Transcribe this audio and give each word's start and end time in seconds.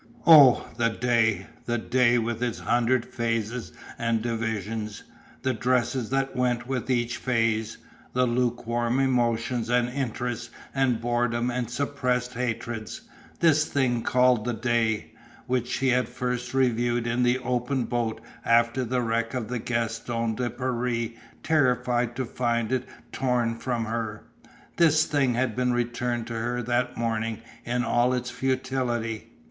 Oh, 0.25 0.67
the 0.77 0.89
day, 0.89 1.45
the 1.67 1.77
day 1.77 2.17
with 2.17 2.41
its 2.41 2.57
hundred 2.57 3.05
phases 3.05 3.71
and 3.99 4.19
divisions, 4.19 5.03
the 5.43 5.53
dresses 5.53 6.09
that 6.09 6.35
went 6.35 6.65
with 6.65 6.89
each 6.89 7.17
phase, 7.17 7.77
the 8.13 8.25
lukewarm 8.25 8.97
emotions 8.99 9.69
and 9.69 9.87
interests 9.89 10.49
and 10.73 10.99
boredom 10.99 11.51
and 11.51 11.69
suppressed 11.69 12.33
hatreds, 12.33 13.01
this 13.41 13.65
thing 13.67 14.01
called 14.01 14.43
the 14.43 14.55
day, 14.55 15.11
which 15.45 15.67
she 15.67 15.89
had 15.89 16.09
first 16.09 16.55
reviewed 16.55 17.05
in 17.05 17.21
the 17.21 17.37
open 17.37 17.83
boat 17.83 18.19
after 18.43 18.83
the 18.83 19.03
wreck 19.03 19.35
of 19.35 19.49
the 19.49 19.59
Gaston 19.59 20.33
de 20.33 20.49
Paris 20.49 21.09
terrified 21.43 22.15
to 22.15 22.25
find 22.25 22.71
it 22.71 22.85
torn 23.11 23.55
from 23.55 23.85
her 23.85 24.23
this 24.77 25.05
thing 25.05 25.35
had 25.35 25.55
been 25.55 25.71
returned 25.73 26.25
to 26.25 26.33
her 26.33 26.63
that 26.63 26.97
morning 26.97 27.37
in 27.65 27.83
all 27.83 28.15
its 28.15 28.31
futility. 28.31 29.27